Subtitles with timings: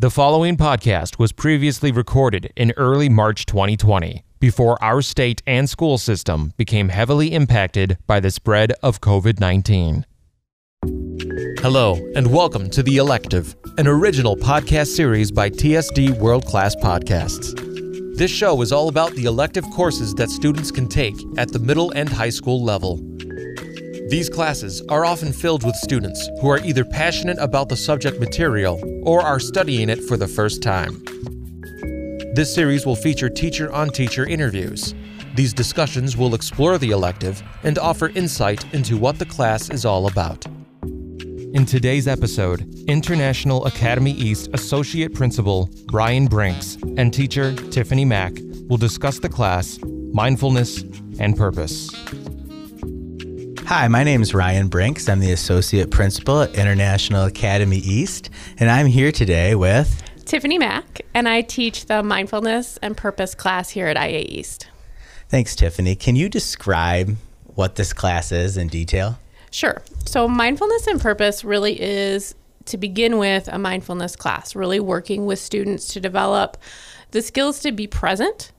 [0.00, 5.98] The following podcast was previously recorded in early March 2020, before our state and school
[5.98, 10.06] system became heavily impacted by the spread of COVID 19.
[11.58, 17.54] Hello, and welcome to The Elective, an original podcast series by TSD World Class Podcasts.
[18.16, 21.90] This show is all about the elective courses that students can take at the middle
[21.90, 22.98] and high school level.
[24.10, 28.82] These classes are often filled with students who are either passionate about the subject material
[29.04, 31.00] or are studying it for the first time.
[32.34, 34.96] This series will feature teacher on teacher interviews.
[35.36, 40.08] These discussions will explore the elective and offer insight into what the class is all
[40.08, 40.44] about.
[40.82, 48.32] In today's episode, International Academy East Associate Principal Brian Brinks and teacher Tiffany Mack
[48.68, 49.78] will discuss the class,
[50.12, 50.82] mindfulness,
[51.20, 51.90] and purpose.
[53.70, 55.08] Hi, my name is Ryan Brinks.
[55.08, 58.28] I'm the Associate Principal at International Academy East,
[58.58, 63.70] and I'm here today with Tiffany Mack, and I teach the mindfulness and purpose class
[63.70, 64.66] here at IA East.
[65.28, 65.94] Thanks, Tiffany.
[65.94, 67.16] Can you describe
[67.54, 69.20] what this class is in detail?
[69.52, 69.80] Sure.
[70.04, 75.38] So, mindfulness and purpose really is, to begin with, a mindfulness class, really working with
[75.38, 76.56] students to develop
[77.12, 78.50] the skills to be present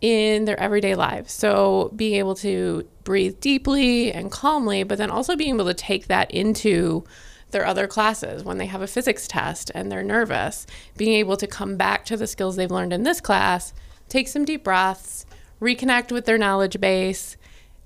[0.00, 1.32] in their everyday lives.
[1.32, 6.06] So, being able to breathe deeply and calmly, but then also being able to take
[6.06, 7.04] that into
[7.50, 11.46] their other classes when they have a physics test and they're nervous, being able to
[11.46, 13.72] come back to the skills they've learned in this class,
[14.08, 15.24] take some deep breaths,
[15.60, 17.36] reconnect with their knowledge base,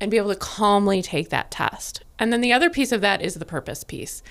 [0.00, 2.04] and be able to calmly take that test.
[2.18, 4.22] And then the other piece of that is the purpose piece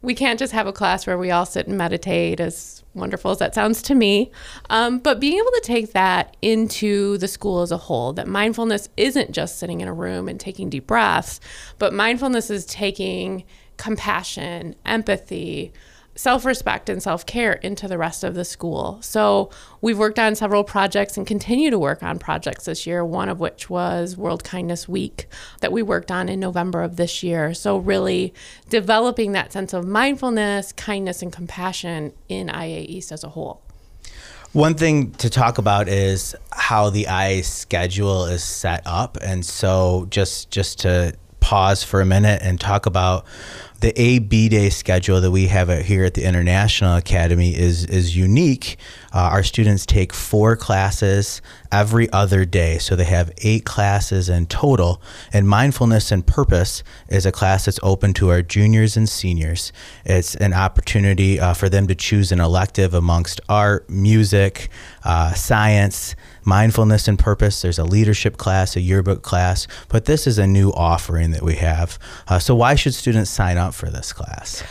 [0.00, 3.38] we can't just have a class where we all sit and meditate, as wonderful as
[3.38, 4.30] that sounds to me.
[4.70, 8.88] Um, but being able to take that into the school as a whole, that mindfulness
[8.96, 11.40] isn't just sitting in a room and taking deep breaths,
[11.78, 13.44] but mindfulness is taking
[13.76, 15.72] compassion, empathy,
[16.18, 18.98] self respect and self care into the rest of the school.
[19.00, 23.28] So we've worked on several projects and continue to work on projects this year, one
[23.28, 25.28] of which was World Kindness Week
[25.60, 27.54] that we worked on in November of this year.
[27.54, 28.34] So, really
[28.68, 33.62] developing that sense of mindfulness, kindness, and compassion in IA East as a whole.
[34.52, 39.18] One thing to talk about is how the IA schedule is set up.
[39.22, 43.24] And so, just, just to pause for a minute and talk about
[43.80, 48.16] the A B day schedule that we have here at the International Academy is is
[48.16, 48.76] unique.
[49.12, 51.40] Uh, our students take four classes
[51.70, 55.00] every other day, so they have eight classes in total.
[55.32, 59.72] And mindfulness and purpose is a class that's open to our juniors and seniors.
[60.04, 64.68] It's an opportunity uh, for them to choose an elective amongst art, music,
[65.04, 66.16] uh, science
[66.48, 67.60] mindfulness and purpose.
[67.60, 71.56] There's a leadership class, a yearbook class, but this is a new offering that we
[71.56, 71.98] have.
[72.26, 74.62] Uh, so, why should students sign up for this class?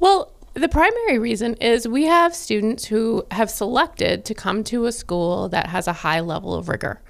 [0.00, 4.92] Well, the primary reason is we have students who have selected to come to a
[4.92, 7.00] school that has a high level of rigor.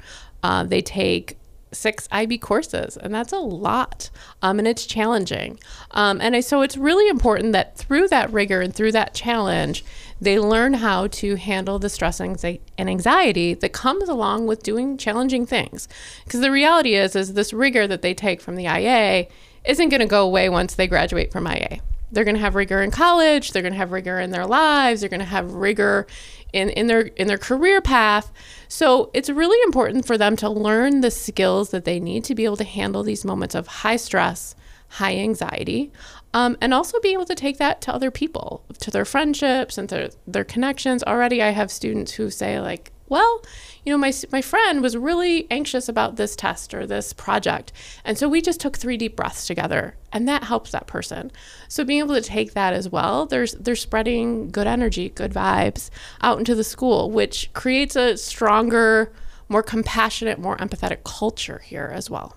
[0.42, 1.38] Uh, they take
[1.74, 4.10] six IB courses, and that's a lot,
[4.42, 5.58] um, and it's challenging.
[5.90, 9.84] Um, and I, so it's really important that through that rigor and through that challenge,
[10.20, 15.44] they learn how to handle the stress and anxiety that comes along with doing challenging
[15.44, 15.88] things.
[16.24, 19.26] Because the reality is, is this rigor that they take from the IA
[19.64, 21.80] isn't going to go away once they graduate from IA.
[22.14, 23.50] They're going to have rigor in college.
[23.50, 25.00] They're going to have rigor in their lives.
[25.00, 26.06] They're going to have rigor
[26.52, 28.32] in, in their in their career path.
[28.68, 32.44] So it's really important for them to learn the skills that they need to be
[32.44, 34.54] able to handle these moments of high stress,
[34.88, 35.92] high anxiety,
[36.32, 39.88] um, and also being able to take that to other people, to their friendships and
[39.88, 41.02] to their connections.
[41.02, 43.42] Already, I have students who say like, well,
[43.84, 47.72] you know, my, my friend was really anxious about this test or this project.
[48.04, 51.30] And so we just took three deep breaths together and that helps that person.
[51.68, 55.90] So being able to take that as well, there's they're spreading good energy, good vibes
[56.22, 59.12] out into the school, which creates a stronger,
[59.48, 62.36] more compassionate, more empathetic culture here as well.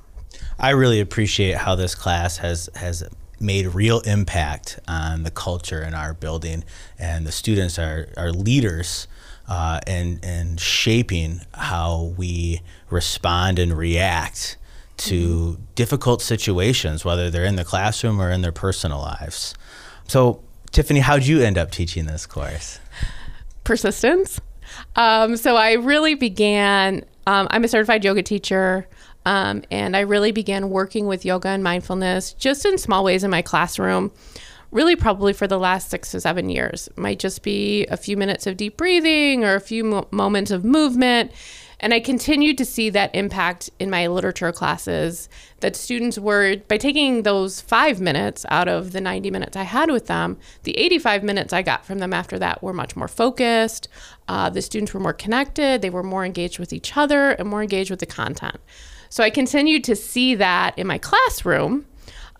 [0.59, 3.03] I really appreciate how this class has has
[3.39, 6.63] made real impact on the culture in our building
[6.97, 9.07] and the students are, are leaders
[9.47, 14.57] uh, and and shaping how we respond and react
[14.97, 15.63] to mm-hmm.
[15.75, 19.53] difficult situations, whether they're in the classroom or in their personal lives.
[20.07, 20.41] So,
[20.71, 22.79] Tiffany, how'd you end up teaching this course?
[23.63, 24.41] Persistence.
[24.95, 27.05] Um, so I really began.
[27.25, 28.87] Um, I'm a certified yoga teacher.
[29.25, 33.29] Um, and I really began working with yoga and mindfulness just in small ways in
[33.29, 34.13] my classroom
[34.71, 36.87] really probably for the last six to seven years.
[36.87, 40.51] It might just be a few minutes of deep breathing or a few mo- moments
[40.51, 41.31] of movement.
[41.79, 45.29] And I continued to see that impact in my literature classes
[45.59, 49.91] that students were, by taking those five minutes out of the 90 minutes I had
[49.91, 53.87] with them, the 85 minutes I got from them after that were much more focused.
[54.27, 57.61] Uh, the students were more connected, they were more engaged with each other, and more
[57.61, 58.57] engaged with the content.
[59.09, 61.85] So I continued to see that in my classroom.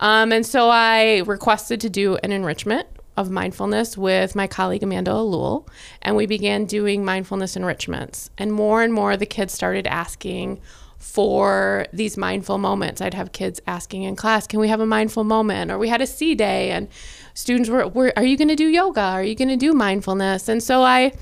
[0.00, 2.86] Um, and so I requested to do an enrichment
[3.16, 5.66] of mindfulness with my colleague Amanda Alul,
[6.02, 8.30] and we began doing mindfulness enrichments.
[8.38, 10.60] And more and more the kids started asking
[10.98, 13.00] for these mindful moments.
[13.00, 16.00] I'd have kids asking in class, "Can we have a mindful moment?" Or we had
[16.00, 16.88] a C day, and
[17.34, 19.00] students were, were "Are you going to do yoga?
[19.00, 21.12] Are you going to do mindfulness?" And so I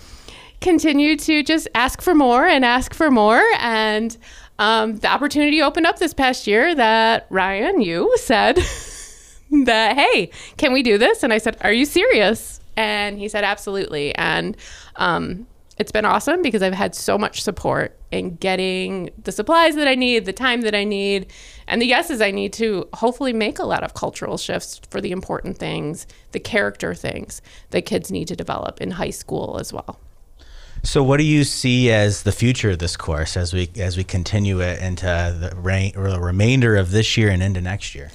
[0.63, 4.17] continued to just ask for more and ask for more, and
[4.59, 8.59] um, the opportunity opened up this past year that Ryan, you said.
[9.65, 11.23] that, hey, can we do this?
[11.23, 12.61] And I said, are you serious?
[12.77, 14.15] And he said, absolutely.
[14.17, 14.57] And
[14.97, 15.47] um,
[15.79, 19.95] it's been awesome because I've had so much support in getting the supplies that I
[19.95, 21.33] need, the time that I need,
[21.67, 25.13] and the yeses I need to hopefully make a lot of cultural shifts for the
[25.13, 30.01] important things, the character things that kids need to develop in high school as well.
[30.87, 34.05] So, what do you see as the future of this course as we as we
[34.05, 38.13] continue it into the, the remainder of this year and into next year?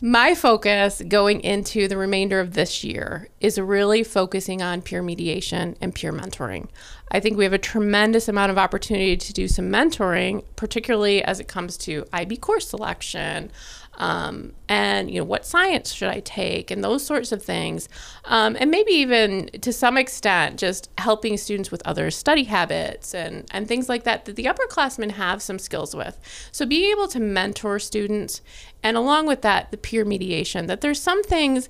[0.00, 5.76] My focus going into the remainder of this year is really focusing on peer mediation
[5.80, 6.68] and peer mentoring.
[7.10, 11.40] I think we have a tremendous amount of opportunity to do some mentoring, particularly as
[11.40, 13.50] it comes to IB course selection,
[13.98, 17.90] um, and you know what science should I take and those sorts of things,
[18.24, 23.44] um, and maybe even to some extent just helping students with other study habits and
[23.50, 26.18] and things like that that the upperclassmen have some skills with.
[26.52, 28.40] So being able to mentor students,
[28.82, 31.68] and along with that, the peer mediation that there's some things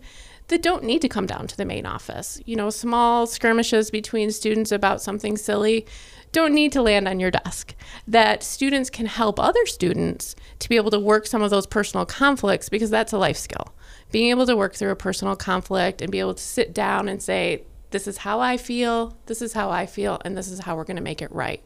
[0.49, 2.41] that don't need to come down to the main office.
[2.45, 5.87] You know, small skirmishes between students about something silly
[6.33, 7.75] don't need to land on your desk.
[8.07, 12.07] That students can help other students to be able to work some of those personal
[12.07, 13.75] conflicts because that's a life skill.
[14.11, 17.23] Being able to work through a personal conflict and be able to sit down and
[17.23, 20.77] say, this is how I feel, this is how I feel, and this is how
[20.77, 21.63] we're going to make it right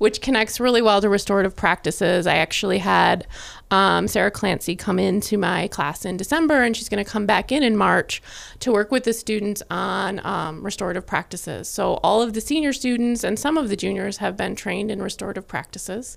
[0.00, 2.26] which connects really well to restorative practices.
[2.26, 3.26] I actually had
[3.70, 7.52] um, Sarah Clancy come into my class in December, and she's going to come back
[7.52, 8.22] in in March
[8.60, 11.68] to work with the students on um, restorative practices.
[11.68, 15.02] So, all of the senior students and some of the juniors have been trained in
[15.02, 16.16] restorative practices,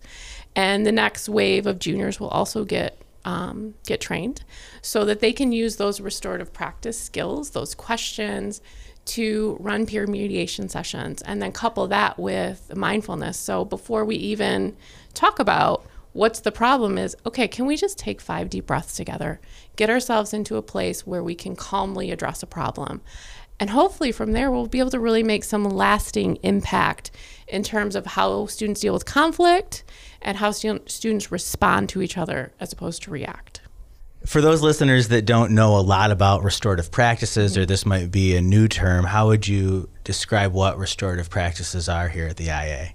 [0.56, 4.46] and the next wave of juniors will also get um, get trained
[4.82, 8.62] so that they can use those restorative practice skills, those questions,
[9.06, 13.38] to run peer mediation sessions and then couple that with mindfulness.
[13.38, 14.76] So before we even
[15.14, 19.42] talk about what's the problem is okay, can we just take five deep breaths together,
[19.76, 23.02] get ourselves into a place where we can calmly address a problem?
[23.60, 27.12] And hopefully from there, we'll be able to really make some lasting impact
[27.48, 29.84] in terms of how students deal with conflict
[30.22, 33.63] and how students respond to each other as opposed to react
[34.26, 38.36] for those listeners that don't know a lot about restorative practices, or this might be
[38.36, 42.94] a new term, how would you describe what restorative practices are here at the IA?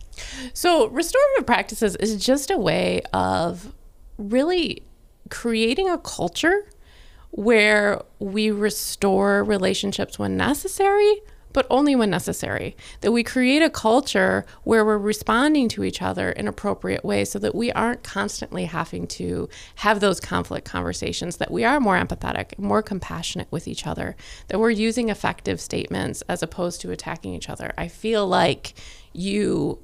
[0.53, 3.73] So, restorative practices is just a way of
[4.17, 4.83] really
[5.31, 6.71] creating a culture
[7.31, 11.21] where we restore relationships when necessary,
[11.53, 12.77] but only when necessary.
[13.00, 17.39] That we create a culture where we're responding to each other in appropriate ways so
[17.39, 22.59] that we aren't constantly having to have those conflict conversations, that we are more empathetic,
[22.59, 24.17] more compassionate with each other,
[24.49, 27.73] that we're using effective statements as opposed to attacking each other.
[27.79, 28.75] I feel like
[29.12, 29.79] you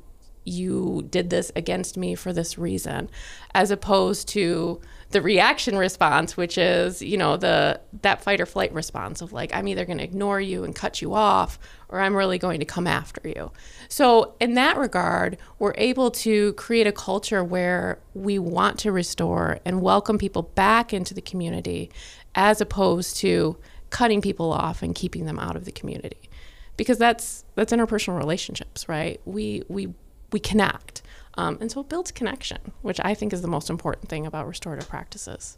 [0.44, 3.08] you did this against me for this reason
[3.54, 8.72] as opposed to the reaction response which is you know the that fight or flight
[8.72, 11.58] response of like i'm either going to ignore you and cut you off
[11.88, 13.52] or i'm really going to come after you.
[13.88, 19.60] So in that regard we're able to create a culture where we want to restore
[19.64, 21.90] and welcome people back into the community
[22.34, 23.56] as opposed to
[23.90, 26.28] cutting people off and keeping them out of the community.
[26.76, 29.20] Because that's that's interpersonal relationships right?
[29.24, 29.94] We we
[30.34, 31.00] we connect.
[31.36, 34.46] Um, and so it builds connection, which I think is the most important thing about
[34.46, 35.56] restorative practices.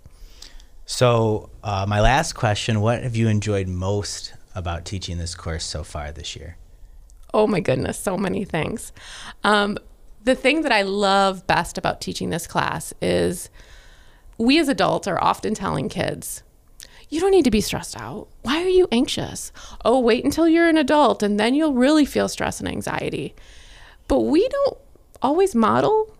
[0.85, 5.83] So, uh, my last question What have you enjoyed most about teaching this course so
[5.83, 6.59] far this year?
[7.35, 8.93] Oh my goodness, so many things.
[9.43, 9.79] Um,
[10.25, 13.49] the thing that I love best about teaching this class is
[14.39, 16.43] we as adults are often telling kids,
[17.09, 18.29] you don't need to be stressed out.
[18.43, 19.53] Why are you anxious?
[19.85, 23.35] Oh, wait until you're an adult and then you'll really feel stress and anxiety.
[24.09, 24.79] But we don't
[25.23, 26.15] always model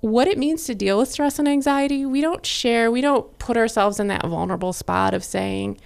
[0.00, 2.06] what it means to deal with stress and anxiety.
[2.06, 5.78] We don't share, we don't put ourselves in that vulnerable spot of saying,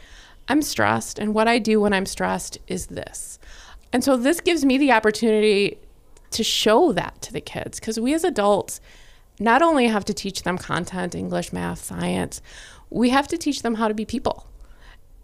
[0.48, 3.38] I'm stressed, and what I do when I'm stressed is this.
[3.92, 5.78] And so this gives me the opportunity
[6.32, 8.80] to show that to the kids because we as adults
[9.38, 12.42] not only have to teach them content, English, math, science,
[12.90, 14.48] we have to teach them how to be people.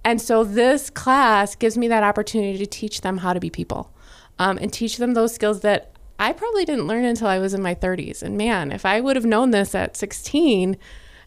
[0.04, 3.92] And so this class gives me that opportunity to teach them how to be people
[4.38, 7.62] um, and teach them those skills that I probably didn't learn until I was in
[7.62, 8.22] my 30s.
[8.22, 10.76] And man, if I would have known this at 16,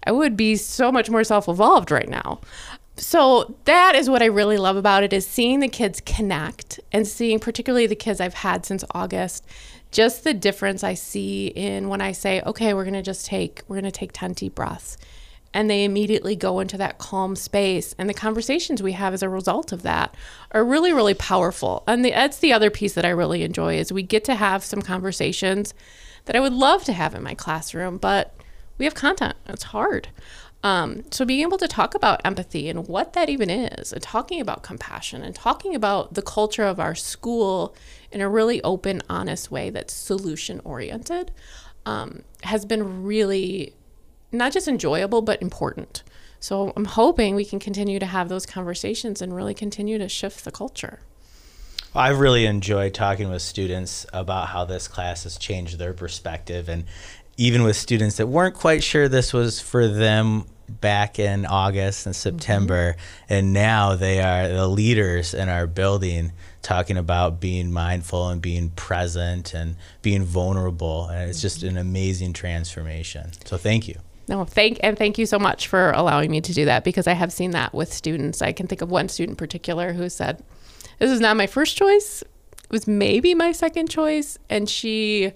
[0.06, 2.40] I would be so much more self evolved right now.
[2.96, 7.08] So that is what I really love about it is seeing the kids connect and
[7.08, 9.48] seeing particularly the kids I've had since August
[9.90, 13.64] just the difference I see in when I say, okay, we're going to just take,
[13.68, 14.98] we're going to take 10 deep breaths.
[15.54, 17.94] And they immediately go into that calm space.
[17.98, 20.16] And the conversations we have as a result of that
[20.52, 21.84] are really, really powerful.
[21.88, 24.64] And the, that's the other piece that I really enjoy is we get to have
[24.64, 25.74] some conversations
[26.26, 28.34] that I would love to have in my classroom, but
[28.78, 29.36] we have content.
[29.46, 30.08] It's hard.
[30.64, 34.40] Um, so being able to talk about empathy and what that even is, and talking
[34.40, 37.76] about compassion and talking about the culture of our school
[38.12, 41.32] in a really open, honest way that's solution oriented,
[41.86, 43.76] um, has been really
[44.34, 46.04] not just enjoyable but important.
[46.40, 50.44] So I'm hoping we can continue to have those conversations and really continue to shift
[50.44, 51.00] the culture.
[51.96, 56.86] I really enjoy talking with students about how this class has changed their perspective and
[57.38, 62.16] even with students that weren't quite sure this was for them back in August and
[62.16, 63.34] September, mm-hmm.
[63.34, 68.70] and now they are the leaders in our building talking about being mindful and being
[68.70, 71.08] present and being vulnerable.
[71.08, 73.32] And it's just an amazing transformation.
[73.46, 74.00] So thank you.
[74.28, 77.14] No, thank and thank you so much for allowing me to do that because I
[77.14, 78.42] have seen that with students.
[78.42, 80.44] I can think of one student in particular who said,
[81.00, 82.22] "This is not my first choice.
[82.22, 85.34] It was maybe my second choice," and she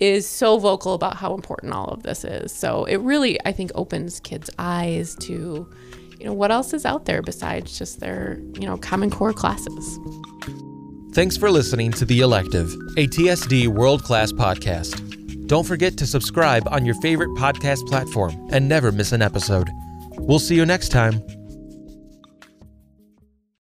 [0.00, 2.52] is so vocal about how important all of this is.
[2.52, 5.66] So it really, I think, opens kids' eyes to,
[6.18, 9.98] you know, what else is out there besides just their, you know, Common Core classes.
[11.12, 15.03] Thanks for listening to The Elective, a TSD world class podcast.
[15.46, 19.70] Don't forget to subscribe on your favorite podcast platform and never miss an episode.
[20.18, 21.22] We'll see you next time.